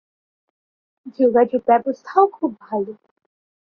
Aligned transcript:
যোগাযোগ 1.19 1.61
ব্যবস্থাও 1.67 2.25
খুব 2.27 2.51
ভালো। 2.61 2.91